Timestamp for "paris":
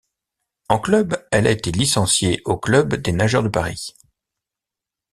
3.49-3.93